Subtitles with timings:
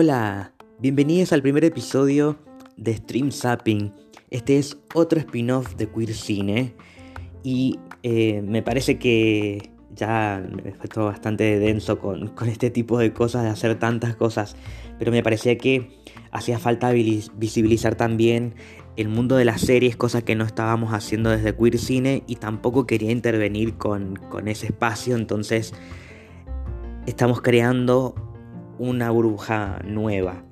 [0.00, 2.38] Hola, bienvenidos al primer episodio
[2.76, 3.92] de Stream Zapping.
[4.30, 6.76] Este es otro spin-off de Queer Cine
[7.42, 13.12] y eh, me parece que ya me fue bastante denso con, con, este tipo de
[13.12, 14.54] cosas, de hacer tantas cosas,
[15.00, 15.98] pero me parecía que
[16.30, 18.54] hacía falta visibilizar también
[18.94, 22.86] el mundo de las series, cosa que no estábamos haciendo desde Queer Cine y tampoco
[22.86, 25.74] quería intervenir con, con ese espacio, entonces
[27.04, 28.27] estamos creando
[28.78, 30.42] una burbuja nueva.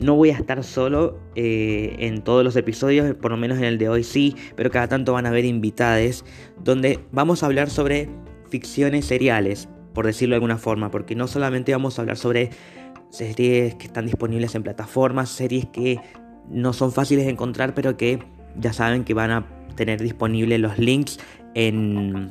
[0.00, 3.78] No voy a estar solo eh, en todos los episodios, por lo menos en el
[3.78, 6.24] de hoy sí, pero cada tanto van a haber invitades
[6.62, 8.08] donde vamos a hablar sobre
[8.48, 12.50] ficciones seriales, por decirlo de alguna forma, porque no solamente vamos a hablar sobre
[13.10, 16.00] series que están disponibles en plataformas, series que
[16.48, 18.18] no son fáciles de encontrar, pero que
[18.56, 21.20] ya saben que van a tener disponibles los links
[21.54, 22.30] en,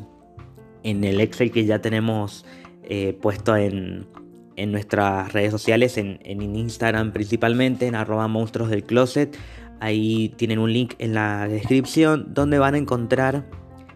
[0.83, 2.45] en el Excel que ya tenemos
[2.83, 4.07] eh, puesto en,
[4.55, 9.37] en nuestras redes sociales, en, Instagram principalmente, en arroba monstruos del closet.
[9.79, 13.45] Ahí tienen un link en la descripción donde van a encontrar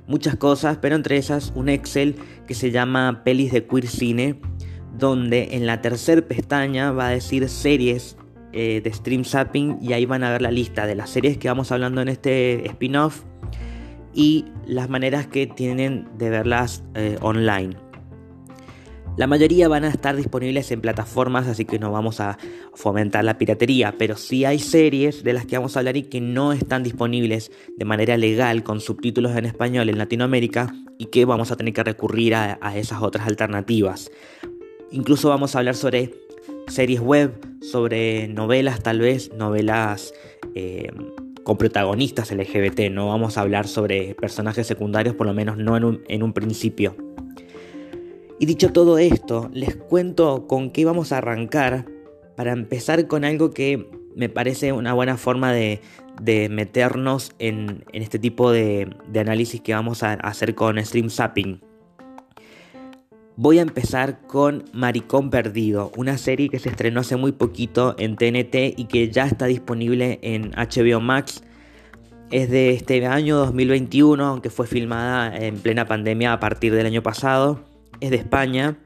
[0.08, 2.16] muchas cosas, pero entre esas un Excel
[2.48, 4.40] que se llama Pelis de Queer Cine,
[4.98, 8.18] donde en la tercera pestaña va a decir series
[8.54, 11.48] eh, de Stream Zapping y ahí van a ver la lista de las series que
[11.50, 13.24] vamos hablando en este spin-off
[14.14, 17.76] y las maneras que tienen de verlas eh, online.
[19.18, 22.38] La mayoría van a estar disponibles en plataformas, así que no vamos a
[22.74, 26.20] fomentar la piratería, pero sí hay series de las que vamos a hablar y que
[26.20, 31.50] no están disponibles de manera legal con subtítulos en español en Latinoamérica y que vamos
[31.50, 34.12] a tener que recurrir a, esas otras alternativas.
[34.92, 36.14] Incluso vamos a hablar sobre
[36.68, 40.14] series web, sobre novelas tal vez, novelas
[40.56, 40.92] eh,
[41.46, 46.24] con protagonistas LGBT, no vamos a hablar sobre personajes secundarios, por lo menos no en
[46.24, 47.15] un principio.
[48.38, 51.86] Y dicho todo esto, les cuento con qué vamos a arrancar
[52.36, 55.80] para empezar con algo que me parece una buena forma de,
[56.50, 61.62] meternos en, este tipo de, análisis que vamos a hacer con Stream Zapping.
[63.38, 68.16] Voy a empezar con Maricón Perdido, una serie que se estrenó hace muy poquito en
[68.18, 71.42] TNT y que ya está disponible en HBO Max.
[72.32, 77.04] Es de este año 2021, aunque fue filmada en plena pandemia a partir del año
[77.04, 78.78] pasado es de España.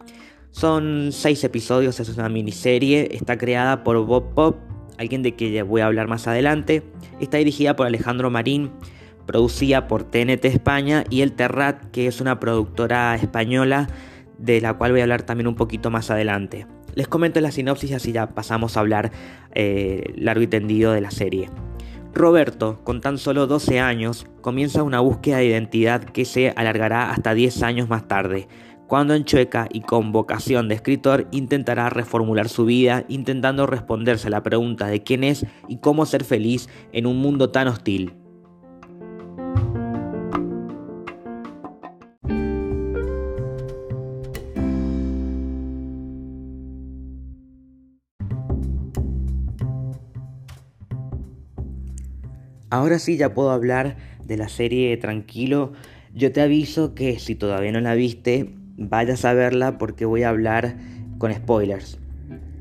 [0.51, 3.09] Son seis episodios, es una miniserie.
[3.11, 4.57] Está creada por Bob Pop,
[4.97, 6.83] alguien de que voy a hablar más adelante.
[7.19, 8.71] Está dirigida por Alejandro Marín,
[9.25, 13.87] producida por TNT España y El Terrat, que es una productora española
[14.37, 16.65] de la cual voy a hablar también un poquito más adelante.
[16.95, 19.11] Les comento la sinopsis y así ya pasamos a hablar
[19.53, 21.49] eh, largo y tendido de la serie.
[22.13, 27.33] Roberto, con tan solo 12 años, comienza una búsqueda de identidad que se alargará hasta
[27.33, 28.47] 10 años más tarde,
[28.89, 34.31] cuando en Chueca y con vocación de escritor intentará reformular su vida intentando responderse a
[34.31, 38.15] la pregunta de quién es y cómo ser feliz en un mundo tan hostil.
[52.71, 55.73] Ahora sí ya puedo hablar de la serie tranquilo.
[56.15, 60.29] Yo te aviso que si todavía no la viste, vayas a verla porque voy a
[60.29, 60.75] hablar
[61.17, 61.99] con spoilers.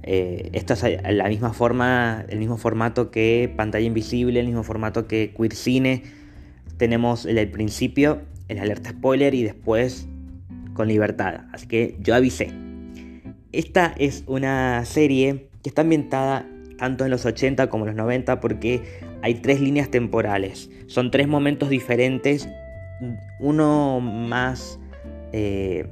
[0.03, 5.07] Eh, esto es la misma forma, el mismo formato que Pantalla Invisible, el mismo formato
[5.07, 6.03] que Queer Cine.
[6.77, 10.09] Tenemos el, principio, el alerta spoiler y después
[10.75, 11.47] con libertad.
[11.53, 12.53] Así que yo avisé.
[13.53, 16.47] Esta es una serie que está ambientada
[16.79, 18.83] tanto en los 80 como en los 90 porque
[19.23, 20.71] hay tres líneas temporales.
[20.87, 22.49] Son tres momentos diferentes,
[23.41, 24.79] uno más
[25.33, 25.87] eh,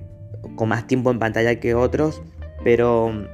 [0.55, 2.23] con más tiempo en pantalla que otros,
[2.63, 3.27] pero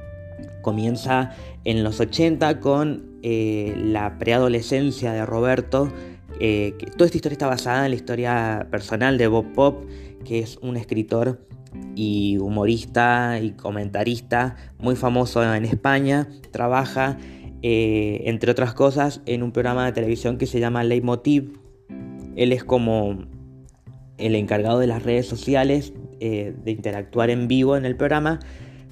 [0.61, 1.31] comienza
[1.65, 5.91] en los 80 con eh, la preadolescencia de Roberto.
[6.39, 9.85] Eh, toda esta historia está basada en la historia personal de Bob Pop,
[10.25, 11.39] que es un escritor
[11.95, 16.27] y humorista y comentarista muy famoso en España.
[16.51, 17.17] Trabaja,
[17.61, 21.59] eh, entre otras cosas, en un programa de televisión que se llama Leitmotiv.
[22.35, 23.25] Él es como
[24.17, 28.39] el encargado de las redes sociales eh, de interactuar en vivo en el programa,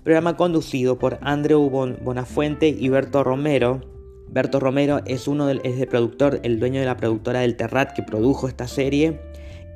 [0.03, 3.81] programa conducido por Andrew Bonafuente y Berto Romero.
[4.29, 7.93] Berto Romero es uno del, es el productor, el dueño de la productora del Terrat
[7.93, 9.19] que produjo esta serie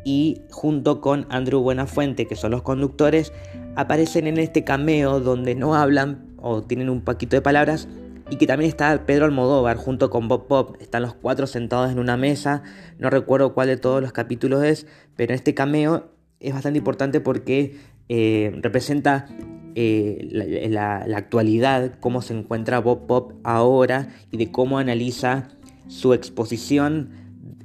[0.06, 3.34] y junto con Andrew Buenafuente, que son los conductores,
[3.76, 7.88] aparecen en este cameo donde no hablan o tienen un poquito de palabras
[8.30, 10.78] y que también está Pedro Almodóvar junto con Bob Pop.
[10.80, 12.64] Están los cuatro sentados en una mesa,
[12.98, 17.22] no recuerdo cuál de todos los capítulos es, pero en este cameo es bastante importante
[17.22, 17.76] porque
[18.10, 19.28] eh, representa
[19.76, 20.28] eh,
[20.70, 25.50] la, actualidad, cómo se encuentra Bob Pop ahora y de cómo analiza
[25.88, 27.10] su exposición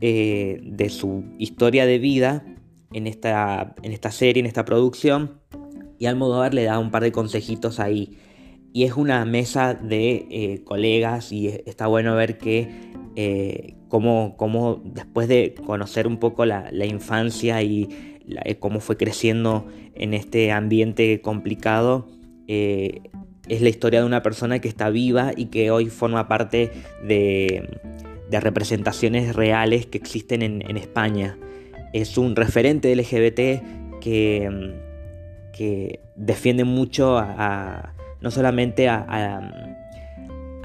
[0.01, 2.45] eh, de su historia de vida
[2.93, 5.41] en esta, en esta serie, en esta producción.
[5.99, 8.17] Y Almodóvar le da un par de consejitos ahí.
[8.73, 12.91] Y es una mesa de colegas y está bueno ver que
[13.91, 18.10] cómo, después de conocer un poco la, infancia y
[18.59, 22.09] cómo fue creciendo en este ambiente complicado,
[22.49, 23.03] eh,
[23.49, 26.73] es la historia de una persona que está viva y que hoy forma parte
[27.07, 27.79] de,
[28.31, 31.37] representaciones reales que existen en, España.
[31.93, 34.81] Es un referente LGBT que,
[36.17, 39.77] defiende mucho a, no solamente a,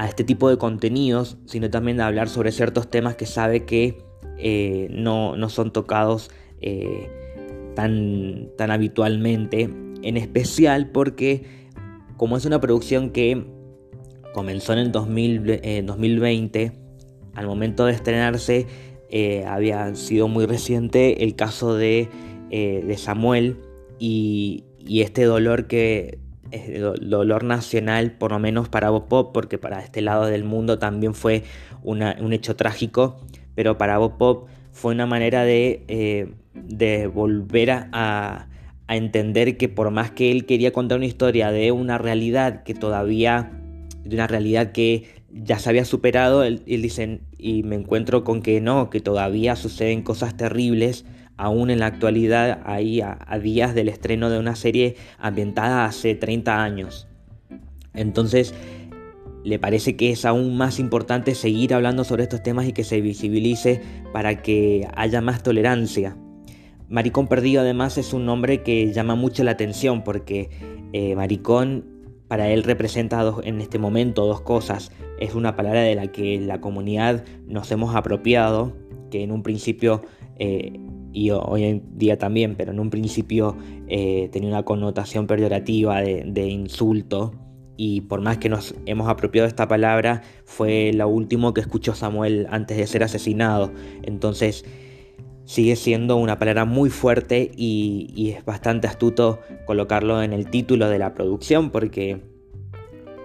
[0.07, 3.97] este tipo de contenidos, sino también a hablar sobre ciertos temas que sabe que
[4.38, 6.29] eh, no, son tocados
[6.61, 7.09] eh,
[7.75, 9.69] tan, habitualmente,
[10.01, 11.44] en especial porque
[12.18, 13.45] como es una producción que
[14.33, 16.72] comenzó en el 2020, eh,
[17.36, 18.66] al momento de estrenarse
[19.10, 22.10] eh, había sido muy reciente el caso de,
[22.50, 23.57] eh, Samuel
[24.00, 26.19] y, este dolor que
[26.51, 30.78] es dolor nacional, por lo menos para Bob Pop, porque para este lado del mundo
[30.78, 31.44] también fue
[31.83, 33.18] un hecho trágico,
[33.56, 38.48] pero para Bob Pop fue una manera de, de volver a,
[38.88, 42.74] a entender que por más que él quería contar una historia de una realidad que
[42.74, 43.51] todavía,
[44.04, 48.62] de una realidad que ya se había superado, él, dice, y me encuentro con que
[48.62, 51.06] no, que todavía suceden cosas terribles,
[51.36, 56.63] aún en la actualidad, ahí a, días del estreno de una serie ambientada hace 30
[56.63, 57.07] años.
[57.94, 58.54] Entonces,
[59.45, 63.00] le parece que es aún más importante seguir hablando sobre estos temas y que se
[63.00, 63.80] visibilice
[64.12, 66.18] para que haya más tolerancia.
[66.89, 70.50] Maricón Perdido además es un nombre que llama mucho la atención porque
[70.94, 71.86] eh, maricón
[72.27, 74.92] para él representa en este momento dos cosas.
[75.19, 78.74] Es una palabra de la que la comunidad nos hemos apropiado,
[79.12, 80.01] que en un principio,
[80.39, 80.80] eh,
[81.13, 83.56] y hoy en día también, pero en un principio
[83.88, 87.44] eh, tenía una connotación peyorativa de insulto.
[87.77, 92.48] Y por más que nos hemos apropiado esta palabra, fue lo último que escuchó Samuel
[92.50, 93.72] antes de ser asesinado.
[94.04, 94.66] Entonces,
[95.45, 101.00] sigue siendo una palabra muy fuerte y, es bastante astuto colocarlo en el título de
[101.00, 102.22] la producción porque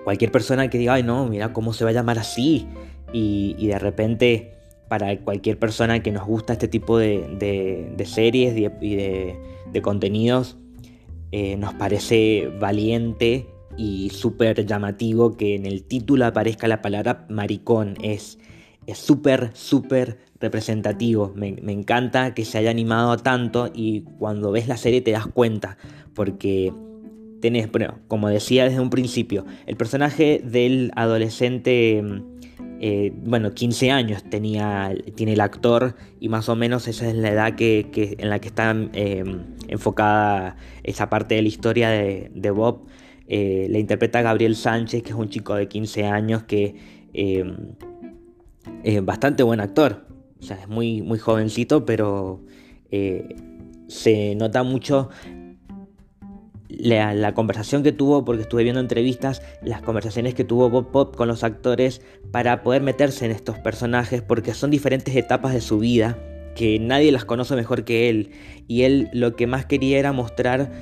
[0.05, 2.69] cualquier persona que diga, ay no, mira cómo se va a llamar así
[3.12, 4.55] y, de repente
[4.88, 10.58] para cualquier persona que nos gusta este tipo de, series y de, contenidos,
[11.31, 13.46] eh, nos parece valiente
[13.76, 17.96] y súper llamativo que en el título aparezca la palabra maricón.
[18.02, 18.38] Es
[18.94, 21.32] súper, súper representativo.
[21.37, 25.76] Me, encanta que se haya animado tanto y cuando ves la serie te das cuenta.
[26.14, 26.72] Porque
[27.40, 32.02] tenés, bueno, como decía desde un principio, el personaje del adolescente,
[32.81, 37.31] eh, bueno, 15 años tenía, tiene el actor y más o menos esa es la
[37.31, 39.25] edad que, en la que está eh,
[39.69, 42.86] enfocada esa parte de la historia de, Bob.
[43.32, 46.75] Eh, la interpreta Gabriel Sánchez, que es un chico de 15 años que
[48.82, 50.06] es bastante buen actor.
[50.41, 52.43] O sea, es muy, muy jovencito, pero
[52.91, 53.37] eh,
[53.89, 55.10] se nota mucho
[56.69, 61.29] la, conversación que tuvo, porque estuve viendo entrevistas, las conversaciones que tuvo Bob Pop con
[61.29, 66.19] los actores para poder meterse en estos personajes, porque son diferentes etapas de su vida,
[66.56, 68.31] que nadie las conoce mejor que él.
[68.67, 70.72] Y él lo que más quería era mostrar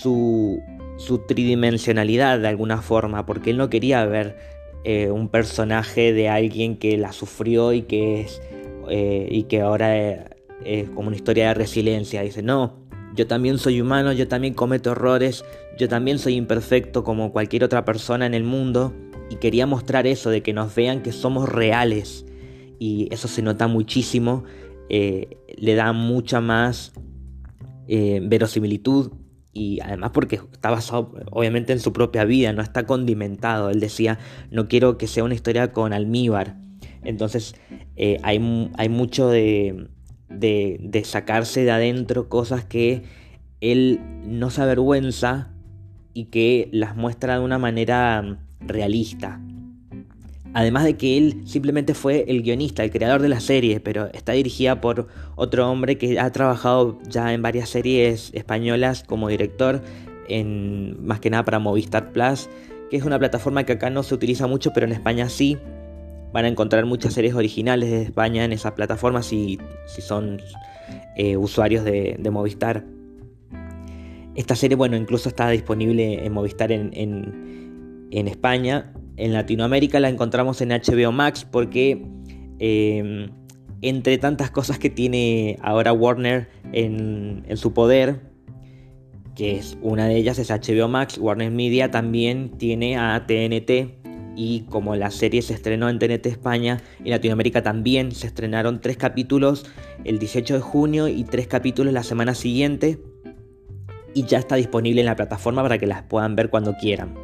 [0.00, 0.62] su,
[1.04, 4.36] su tridimensionalidad de alguna forma, porque él no quería ver
[4.84, 8.40] eh, un personaje de alguien que la sufrió y que es
[8.88, 9.96] eh, y que ahora
[10.64, 12.22] es, como una historia de resiliencia.
[12.22, 15.44] Dice, no, yo también soy humano, yo también cometo errores,
[15.78, 18.94] yo también soy imperfecto como cualquier otra persona en el mundo.
[19.30, 22.26] Y quería mostrar eso, de que nos vean que somos reales.
[22.78, 24.44] Y eso se nota muchísimo,
[24.88, 26.92] eh, le da mucha más
[27.88, 29.12] eh, verosimilitud
[29.52, 33.70] y además porque está basado obviamente en su propia vida, no está condimentado.
[33.70, 34.18] Él decía,
[34.50, 36.56] no quiero que sea una historia con almíbar.
[37.04, 37.54] Entonces
[37.96, 39.88] eh, hay, mucho de,
[41.04, 43.02] sacarse de adentro cosas que
[43.60, 45.52] él no se avergüenza
[46.14, 49.40] y que las muestra de una manera realista.
[50.54, 54.32] Además de que él simplemente fue el guionista, el creador de la serie, pero está
[54.32, 59.82] dirigida por otro hombre que ha trabajado ya en varias series españolas como director,
[60.28, 62.50] en, más que nada para Movistar Plus,
[62.90, 65.56] que es una plataforma que acá no se utiliza mucho, pero en España sí.
[66.34, 70.40] Van a encontrar muchas series originales de España en esa plataforma si, son
[71.16, 72.84] eh, usuarios de, Movistar.
[74.34, 76.88] Esta serie, bueno, incluso está disponible en Movistar en,
[78.10, 78.92] España.
[79.16, 82.04] En Latinoamérica la encontramos en HBO Max porque
[82.58, 83.30] em,
[83.82, 88.20] entre tantas cosas que tiene ahora Warner en, en su poder,
[89.34, 94.02] que es una de ellas es HBO Max, Warner Media también tiene a TNT
[94.36, 98.96] y como la serie se estrenó en TNT España, en Latinoamérica también se estrenaron tres
[98.96, 99.66] capítulos
[100.04, 102.98] el 18 de junio y tres capítulos la semana siguiente
[104.14, 107.14] y ya está disponible en la plataforma para que las puedan ver cuando quieran.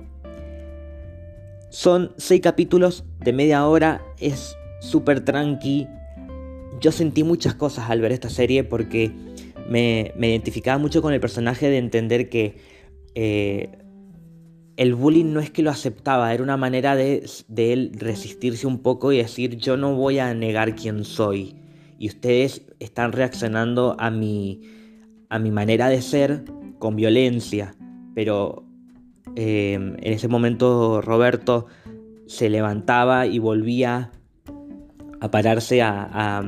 [1.71, 5.87] Son seis capítulos de media hora, es súper tranqui.
[6.81, 9.13] Yo sentí muchas cosas al ver esta serie porque
[9.69, 12.57] me, identificaba mucho con el personaje de entender que
[13.15, 13.71] eh,
[14.77, 18.79] el bullying no es que lo aceptaba, era una manera de, de, él resistirse un
[18.79, 21.57] poco y decir yo no voy a negar quién soy.
[21.99, 24.63] Y ustedes están reaccionando a mi,
[25.29, 26.45] a mi manera de ser
[26.79, 27.75] con violencia.
[28.15, 28.68] Pero
[29.37, 31.67] eh, en ese momento Roberto
[32.27, 34.11] se levantaba y volvía
[35.21, 36.43] a pararse a,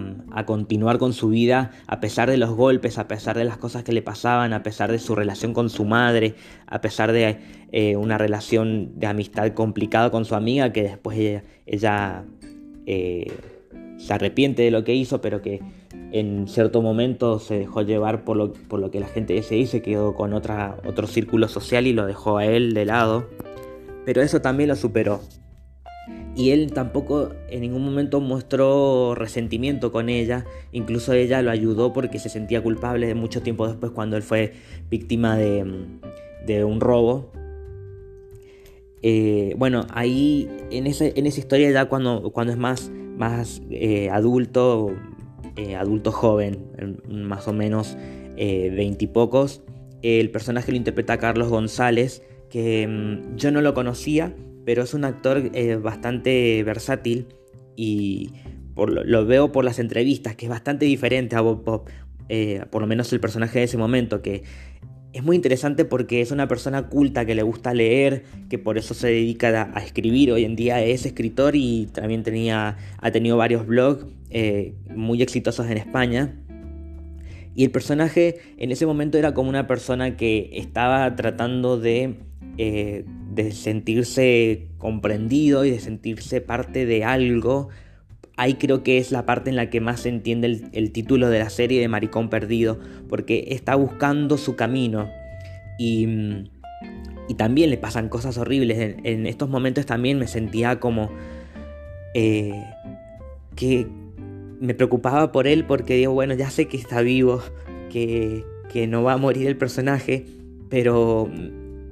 [0.47, 3.93] continuar con su vida a pesar de los golpes, a pesar de las cosas que
[3.93, 6.35] le pasaban, a pesar de su relación con su madre,
[6.67, 7.39] a pesar de
[7.73, 12.25] eh, una relación de amistad complicada con su amiga que después ella,
[12.87, 13.33] eh,
[13.99, 15.61] se arrepiente de lo que hizo, pero que
[16.13, 19.83] en cierto momento se dejó llevar por lo, por lo que la gente dice se
[19.83, 23.27] quedó con otra, otro círculo social y lo dejó a él de lado.
[24.05, 25.21] Pero eso también lo superó
[26.37, 32.19] y él tampoco en ningún momento mostró resentimiento con ella, incluso ella lo ayudó porque
[32.19, 34.53] se sentía culpable de mucho tiempo después cuando él fue
[34.89, 37.33] víctima de, un robo.
[39.03, 44.09] Eh, bueno, ahí en, ese, en esa historia ya cuando, cuando es más, más eh,
[44.11, 44.93] adulto,
[45.61, 47.97] eh, adulto joven, más o menos
[48.37, 49.63] veintipocos,
[50.03, 55.05] el personaje lo interpreta Carlos González, que mm, yo no lo conocía, pero es un
[55.05, 57.29] actor eh, bastante versátil
[57.77, 58.33] y
[58.77, 61.89] lo, veo por las entrevistas, que es bastante diferente a Bob Pop,
[62.29, 64.43] eh, por lo menos el personaje de ese momento, que
[65.13, 68.95] es muy interesante porque es una persona culta que le gusta leer, que por eso
[68.95, 70.33] se dedica a, escribir.
[70.33, 75.69] Hoy en día es escritor y también tenía, ha tenido varios blogs eh, muy exitosos
[75.69, 76.37] en España.
[77.55, 82.17] Y el personaje en ese momento era como una persona que estaba tratando de
[83.31, 87.69] de sentirse comprendido y de sentirse parte de algo.
[88.41, 91.41] Ahí creo que es la parte en la que más se entiende el, título de
[91.41, 95.11] la serie de Maricón Perdido, porque está buscando su camino.
[95.79, 96.09] Y,
[97.29, 98.97] y también le pasan cosas horribles.
[99.05, 101.11] En, estos momentos también me sentía como
[102.15, 102.65] eh,
[103.57, 103.87] que
[104.59, 107.43] me preocupaba por él porque digo, bueno, ya sé que está vivo,
[107.91, 108.43] que,
[108.73, 110.25] que no va a morir el personaje,
[110.71, 111.31] pero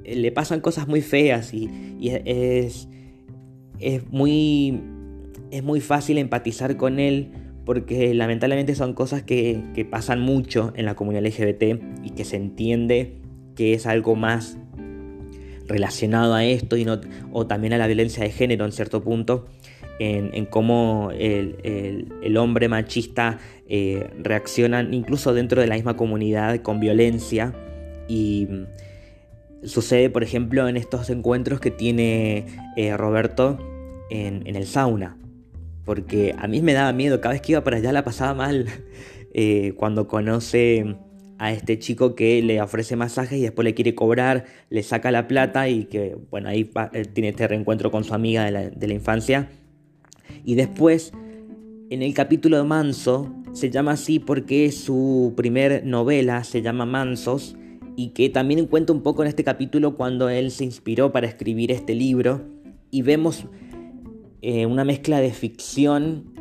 [0.03, 1.69] le pasan cosas muy feas y,
[2.01, 2.87] es,
[3.79, 4.81] es, muy,
[5.51, 7.31] es muy fácil empatizar con él
[7.65, 13.17] porque lamentablemente son cosas que, pasan mucho en la comunidad LGBT y que se entiende
[13.55, 14.57] que es algo más
[15.67, 16.99] relacionado a esto y no,
[17.31, 19.47] o también a la violencia de género en cierto punto,
[19.99, 23.37] en, cómo el, hombre machista
[23.67, 27.53] eh, reacciona incluso dentro de la misma comunidad con violencia
[28.07, 28.47] y
[29.63, 32.45] Sucede, por ejemplo, en estos encuentros que tiene
[32.77, 33.57] eh, Roberto
[34.09, 35.17] en, el sauna.
[35.89, 38.67] Porque a mí me daba miedo, cada vez que iba para allá la pasaba mal.
[39.31, 40.95] Eh, cuando conoce
[41.37, 45.27] a este chico que le ofrece masajes y después le quiere cobrar, le saca la
[45.27, 48.87] plata y que, bueno, ahí eh, tiene este reencuentro con su amiga de la, de
[48.87, 49.49] la infancia.
[50.43, 51.13] Y después,
[51.91, 57.55] en el capítulo de Manso, se llama así porque su primer novela se llama Mansos
[57.95, 61.71] y que también cuenta un poco en este capítulo cuando él se inspiró para escribir
[61.71, 62.41] este libro
[62.89, 63.45] y vemos
[64.41, 66.33] eh, una mezcla de ficción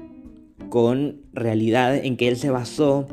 [0.69, 3.07] con realidad en que él se basó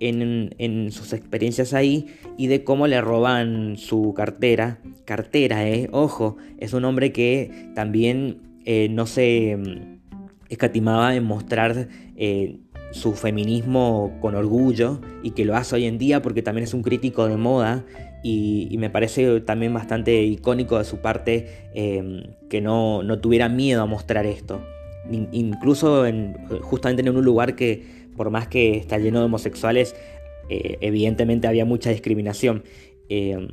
[0.00, 4.78] en, sus experiencias ahí y de cómo le roban su cartera.
[5.04, 9.98] Cartera, eh, ojo, es un hombre que también eh, no se mm,
[10.48, 12.58] escatimaba en mostrar eh,
[12.92, 16.82] su feminismo con orgullo y que lo hace hoy en día porque también es un
[16.82, 17.84] crítico de moda
[18.22, 23.86] y, me parece también bastante icónico de su parte em, que no, tuviera miedo a
[23.86, 24.60] mostrar esto.
[25.10, 29.94] incluso en, justamente en un lugar que por más que está lleno de homosexuales,
[30.48, 32.64] eh, evidentemente había mucha discriminación.
[33.08, 33.48] Em,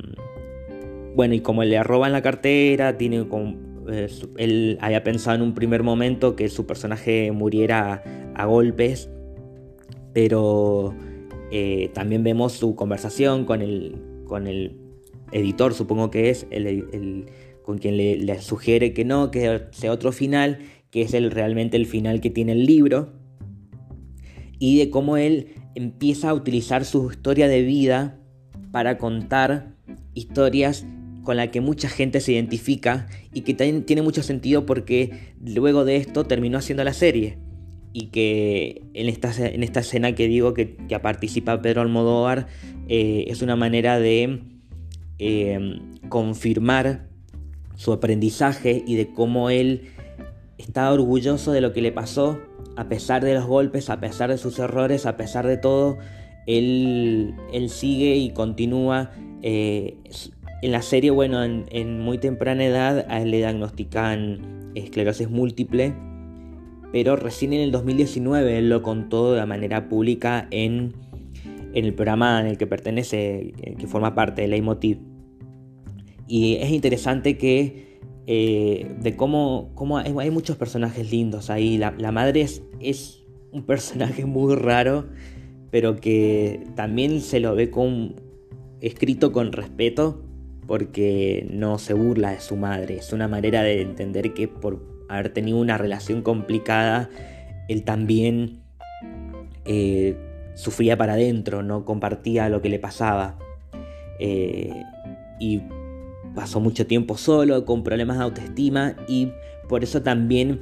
[1.16, 3.28] bueno, y como le roban la cartera, tiene
[3.92, 8.04] eh, él había pensado en un primer momento que su personaje muriera
[8.36, 9.10] a golpes
[10.14, 10.94] pero
[11.52, 14.78] eh, también vemos su conversación con el, con el
[15.32, 17.26] editor, supongo que es, el,
[17.64, 20.60] con quien le, sugiere que no, que sea otro final,
[20.92, 23.14] que es el, realmente el final que tiene el libro,
[24.60, 28.20] y de cómo él empieza a utilizar su historia de vida
[28.72, 29.76] para contar
[30.14, 30.86] historias
[31.24, 35.86] con las que mucha gente se identifica y que también tiene mucho sentido porque luego
[35.86, 37.38] de esto terminó haciendo la serie
[37.94, 42.48] y que en esta, en esta escena que digo que, participa Pedro Almodóvar
[42.90, 44.42] eh, es una manera de
[45.20, 47.08] eh, confirmar
[47.76, 49.90] su aprendizaje y de cómo él
[50.58, 52.40] está orgulloso de lo que le pasó,
[52.76, 55.98] a pesar de los golpes, a pesar de sus errores, a pesar de todo,
[56.48, 59.12] él, él sigue y continúa.
[59.44, 59.98] Eh,
[60.62, 65.94] en la serie, bueno, en, en, muy temprana edad a él le diagnostican esclerosis múltiple
[66.94, 70.94] pero recién en el 2019 él lo contó de manera pública en,
[71.74, 75.00] el programa en el que pertenece, que forma parte de Leitmotiv.
[76.28, 81.80] Y es interesante que eh, de cómo, cómo hay, muchos personajes lindos ahí.
[81.80, 85.08] La, madre es, es, un personaje muy raro,
[85.72, 88.22] pero que también se lo ve con,
[88.82, 90.24] escrito con respeto
[90.68, 92.98] porque no se burla de su madre.
[92.98, 97.10] Es una manera de entender que por haber tenido una relación complicada,
[97.68, 98.60] él también
[99.66, 100.16] eh,
[100.56, 103.38] sufría para adentro, no compartía lo que le pasaba.
[104.20, 104.84] Eh,
[105.40, 105.62] y
[106.36, 109.32] pasó mucho tiempo solo, con problemas de autoestima, y
[109.70, 110.62] por eso también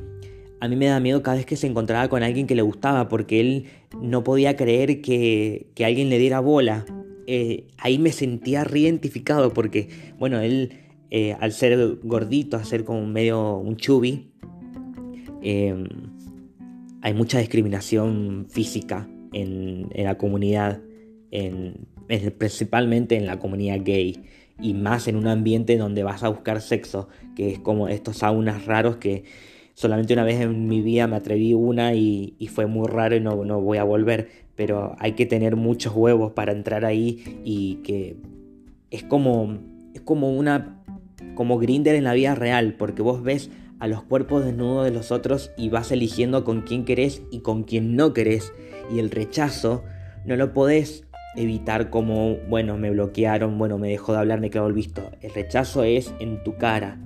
[0.60, 3.10] a mí me da miedo cada vez que se encontraba con alguien que le gustaba,
[3.10, 3.66] porque él
[4.00, 6.86] no podía creer que, alguien le diera bola.
[7.28, 10.74] Eh, ahí me sentía reidentificado porque, bueno, él
[11.40, 14.32] al ser gordito, al ser como medio un chubby,
[15.42, 15.86] Em,
[17.02, 20.82] hay mucha discriminación física en, la comunidad,
[22.38, 24.22] principalmente en la comunidad gay,
[24.60, 28.66] y más en un ambiente donde vas a buscar sexo, que es como estos saunas
[28.66, 29.24] raros que
[29.74, 33.44] solamente una vez en mi vida me atreví una y, fue muy raro y no,
[33.44, 38.18] no voy a volver, pero hay que tener muchos huevos para entrar ahí y que
[38.92, 39.58] es como,
[39.96, 40.81] es como una
[41.36, 45.12] como grinder en la vida real, porque vos ves a los cuerpos desnudos de los
[45.12, 48.54] otros y vas eligiendo con quién querés y con quién no querés.
[48.94, 49.84] Y el rechazo
[50.24, 51.04] no lo podés
[51.36, 55.10] evitar como, bueno, me bloquearon, bueno, me dejó de hablar, me quedó el visto.
[55.22, 57.00] El rechazo es en tu cara.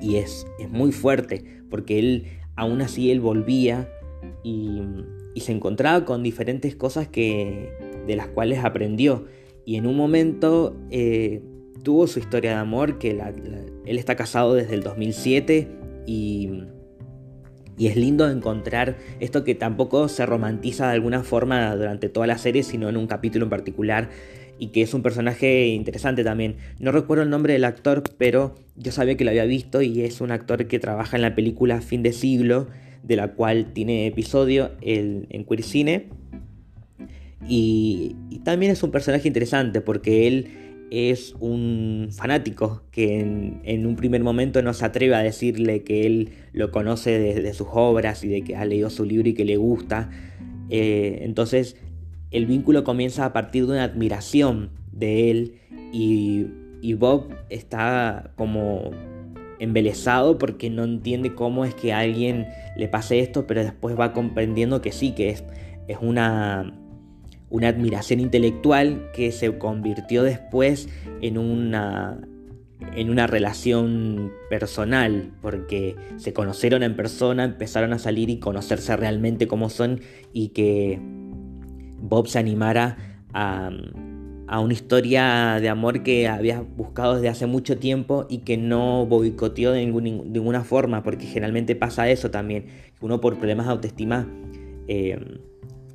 [0.00, 3.88] Y es, es muy fuerte, porque él, aún así, él volvía
[4.42, 4.82] y,
[5.36, 7.70] se encontraba con diferentes cosas que,
[8.06, 9.26] de las cuales aprendió.
[9.64, 11.42] Y en un momento eh,
[11.86, 15.68] tuvo su historia de amor, que él está casado desde el 2007
[16.04, 16.64] y,
[17.78, 22.38] y, es lindo encontrar esto que tampoco se romantiza de alguna forma durante toda la
[22.38, 24.10] serie, sino en un capítulo en particular
[24.58, 26.56] y que es un personaje interesante también.
[26.80, 30.20] No recuerdo el nombre del actor, pero yo sabía que lo había visto y es
[30.20, 32.66] un actor que trabaja en la película Fin de Siglo,
[33.04, 36.08] de la cual tiene episodio en Queer Cine.
[37.48, 44.22] y también es un personaje interesante porque él es un fanático que en, un primer
[44.22, 48.42] momento no se atreve a decirle que él lo conoce de, sus obras y de
[48.42, 50.10] que ha leído su libro y que le gusta.
[50.70, 51.76] Eh, entonces
[52.30, 55.54] el vínculo comienza a partir de una admiración de él
[55.92, 56.46] y,
[56.94, 58.92] Bob está como
[59.58, 62.46] embelesado porque no entiende cómo es que a alguien
[62.76, 65.42] le pase esto, pero después va comprendiendo que sí, que es,
[65.88, 66.78] es una
[67.50, 70.88] una admiración intelectual que se convirtió después
[71.20, 72.18] en una,
[72.94, 79.46] en una relación personal, porque se conocieron en persona, empezaron a salir y conocerse realmente
[79.46, 80.00] como son
[80.32, 80.98] y que
[82.00, 82.96] Bob se animara
[83.32, 83.70] a,
[84.60, 89.72] una historia de amor que había buscado desde hace mucho tiempo y que no boicoteó
[89.72, 92.66] de, ninguna forma, porque generalmente pasa eso también,
[93.00, 94.28] uno por problemas de autoestima...
[94.88, 95.18] Eh,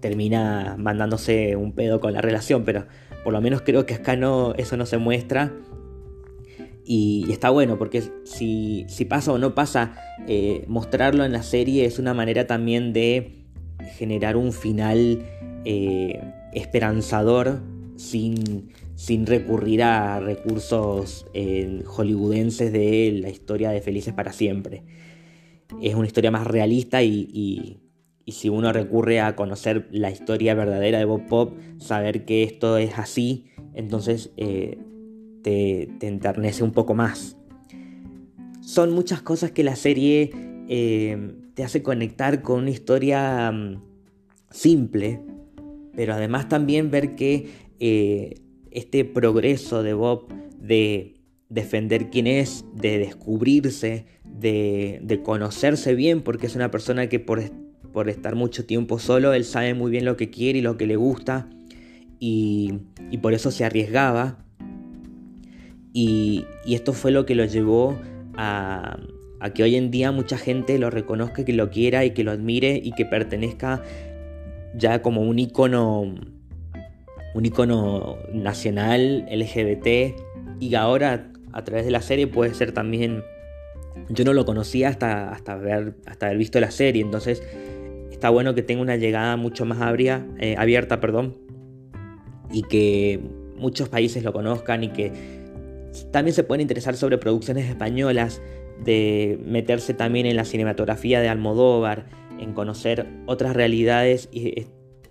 [0.02, 2.86] termina mandándose un pedo con la relación, pero
[3.24, 5.54] por lo menos creo que acá no, eso no se muestra.
[6.84, 9.94] Y, está bueno, porque si, si, pasa o no pasa,
[10.28, 13.46] eh, mostrarlo en la serie es una manera también de
[13.98, 15.22] generar un final
[15.64, 16.20] eh,
[16.54, 17.62] esperanzador
[17.96, 24.84] sin, sin, recurrir a recursos eh, hollywoodenses de la historia de Felices para siempre.
[25.82, 27.91] Es una historia más realista y y
[28.28, 32.98] si uno recurre a conocer la historia verdadera de Bob Pop, saber que esto es
[32.98, 34.78] así, entonces eh,
[35.44, 37.38] te, enternece un poco más.
[38.62, 40.32] Son muchas cosas que la serie
[40.70, 43.82] eh, te hace conectar con una historia mm,
[44.50, 45.22] simple,
[45.96, 48.36] pero además también ver que eh,
[48.72, 50.28] este progreso de Bob
[50.60, 51.16] de
[51.50, 57.44] defender quién es, de descubrirse, de, conocerse bien, porque es una persona que por,
[57.94, 60.88] por, estar mucho tiempo solo, él sabe muy bien lo que quiere y lo que
[60.88, 61.48] le gusta,
[62.20, 62.74] y,
[63.22, 64.38] por eso se arriesgaba.
[65.94, 68.00] Y, esto fue lo que lo llevó
[68.38, 69.00] a,
[69.40, 72.32] a que hoy en día mucha gente lo reconozca, que lo quiera y que lo
[72.32, 73.84] admire y que pertenezca
[74.76, 76.16] ya como un icono
[77.34, 80.16] un icono nacional LGBT
[80.60, 83.24] y ahora a través de la serie puede ser también
[84.10, 85.60] yo no lo conocía hasta, hasta,
[86.06, 87.42] hasta haber visto la serie entonces
[88.22, 91.38] está bueno que tenga una llegada mucho más eh, abierta perdón
[92.52, 93.20] y que
[93.58, 95.12] muchos países lo conozcan y que
[96.12, 98.42] también se pueden interesar sobre producciones españolas
[98.84, 102.06] de meterse también en la cinematografía de Almodóvar
[102.40, 104.68] en conocer otras realidades y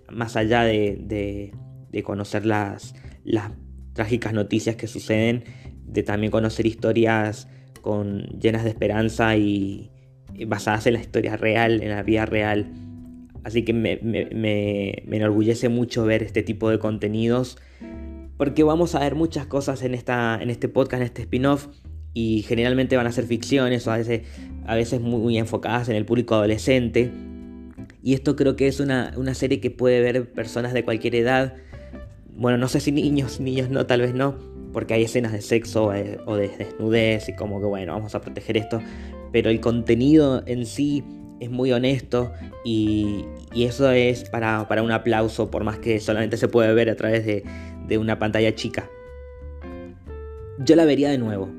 [0.09, 1.51] más allá de
[1.91, 3.51] de conocer las, las
[3.93, 5.43] trágicas noticias que suceden,
[5.85, 7.47] de también conocer historias
[7.81, 9.91] con, llenas de esperanza y,
[10.47, 12.71] basadas en la historia real, en la vida real.
[13.43, 17.57] Así que me, me, enorgullece mucho ver este tipo de contenidos
[18.37, 21.67] porque vamos a ver muchas cosas en, esta, en este podcast, en este spin-off
[22.13, 24.23] y generalmente van a ser ficciones o a veces,
[24.65, 27.11] a veces muy, enfocadas en el público adolescente.
[28.03, 31.55] Y esto creo que es una, una serie que puede ver personas de cualquier edad,
[32.35, 34.35] bueno, no sé si niños, niños no, tal vez no,
[34.73, 38.21] porque hay escenas de sexo eh, o de desnudez y como que bueno, vamos a
[38.21, 38.81] proteger esto,
[39.31, 41.03] pero el contenido en sí
[41.41, 42.31] es muy honesto
[42.63, 47.25] y, eso es para, un aplauso, por más que solamente se puede ver a través
[47.25, 47.43] de,
[47.87, 48.89] de una pantalla chica.
[50.59, 51.49] Yo la vería de nuevo.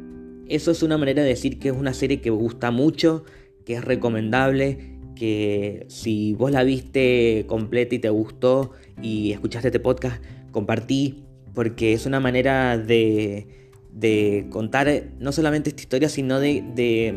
[0.48, 3.24] Eso es una manera de decir que es una serie que gusta mucho,
[3.66, 9.80] que es recomendable, que si vos la viste completa y te gustó y escuchaste este
[9.80, 13.46] podcast, compartí, porque es una manera de,
[13.92, 17.14] de contar no solamente esta historia, sino de,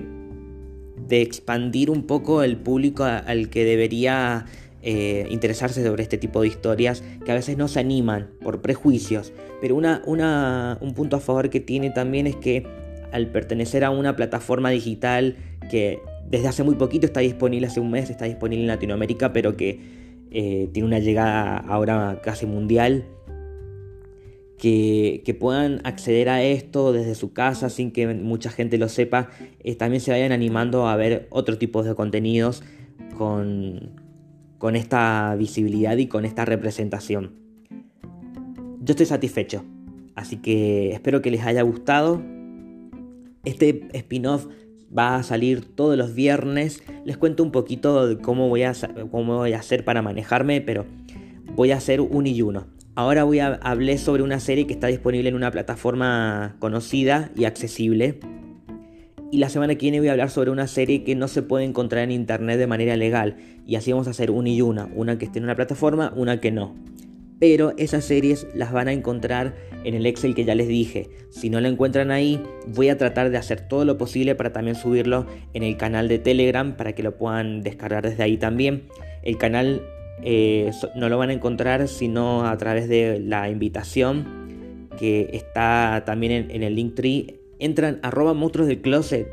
[1.10, 4.46] expandir un poco el público al que debería
[4.82, 9.34] eh, interesarse sobre este tipo de historias, que a veces no se animan por prejuicios.
[9.62, 12.68] Pero una, una, un punto a favor que tiene también es que
[13.12, 15.38] al pertenecer a una plataforma digital
[15.72, 19.56] que desde hace muy poquito está disponible, hace un mes está disponible en Latinoamérica, pero
[19.56, 19.80] que
[20.32, 23.06] eh, tiene una llegada ahora casi mundial,
[24.58, 29.30] que, puedan acceder a esto desde su casa sin que mucha gente lo sepa,
[29.64, 32.64] eh, también se vayan animando a ver otro tipo de contenidos
[33.18, 33.92] con,
[34.58, 37.34] con esta visibilidad y con esta representación.
[38.82, 39.64] Yo estoy satisfecho,
[40.16, 42.22] así que espero que les haya gustado.
[43.44, 44.48] Este spin-off
[44.96, 46.84] va a salir todos los viernes.
[47.04, 48.74] Les cuento un poquito de cómo voy a,
[49.12, 50.86] cómo voy a hacer para manejarme, pero
[51.56, 52.75] voy a hacer un y uno.
[52.98, 57.44] Ahora voy a hablar sobre una serie que está disponible en una plataforma conocida y
[57.44, 58.20] accesible.
[59.34, 61.66] Y la semana que viene voy a hablar sobre una serie que no se puede
[61.66, 63.36] encontrar en internet de manera legal.
[63.68, 64.90] Y así vamos a hacer una y una.
[64.96, 66.74] Una que esté en una plataforma, una que no.
[67.38, 71.10] Pero esas series las van a encontrar en el Excel que ya les dije.
[71.32, 74.78] Si no la encuentran ahí, voy a tratar de hacer todo lo posible para también
[74.78, 78.84] subirlo en el canal de Telegram para que lo puedan descargar desde ahí también.
[79.22, 79.82] El canal
[80.24, 86.50] eh, no lo van a encontrar sino a través de la invitación que está también
[86.50, 87.40] en, el link tree.
[87.60, 89.28] Entran arroba monstruos del closet.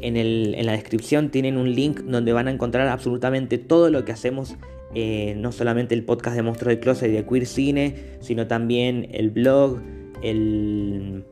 [0.00, 4.12] En, en, la descripción tienen un link donde van a encontrar absolutamente todo lo que
[4.12, 4.56] hacemos.
[4.94, 9.08] Eh, no solamente el podcast de Monstruos del Closet y de Queer Cine, sino también
[9.12, 9.80] el blog,
[10.22, 11.24] el,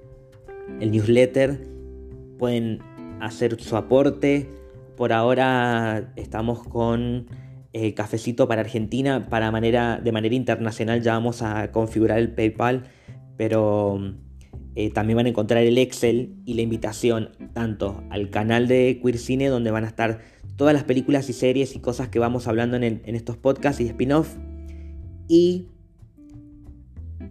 [0.81, 1.59] el newsletter.
[2.39, 2.81] Pueden
[3.21, 4.49] hacer su aporte.
[4.97, 7.27] Por ahora estamos con
[7.73, 12.85] eh, cafecito para Argentina para manera, de manera internacional ya vamos a configurar el PayPal,
[13.37, 14.17] pero
[14.75, 19.19] eh, también van a encontrar el Excel y la invitación tanto al canal de Queer
[19.19, 20.21] Cine donde van a estar
[20.57, 23.87] todas las películas y series y cosas que vamos hablando en, en estos podcasts y
[23.87, 24.37] spin-off
[25.29, 25.67] y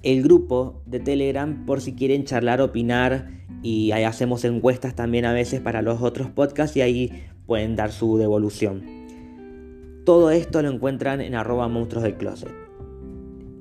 [0.04, 3.30] el grupo de Telegram por si quieren charlar, opinar
[3.62, 7.92] y ahí hacemos encuestas también a veces para los otros podcasts y ahí pueden dar
[7.92, 8.99] su devolución.
[10.10, 12.50] Todo esto lo encuentran en arroba monstruos del closet.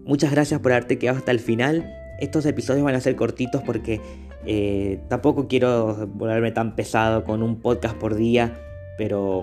[0.06, 1.94] Muchas gracias por haberte quedado hasta el final.
[2.20, 4.00] Estos episodios van a ser cortitos porque
[4.46, 8.58] eh, tampoco quiero volverme tan pesado con un podcast por día,
[8.96, 9.42] pero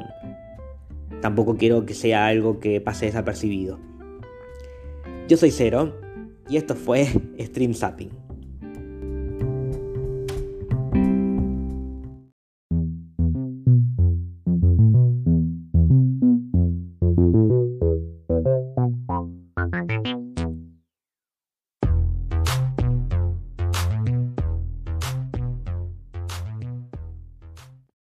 [1.21, 3.77] tampoco quiero que sea algo que pase desapercibido.
[5.27, 5.95] Yo soy Cero
[6.49, 7.05] y esto fue
[7.39, 8.24] Stream Zapping.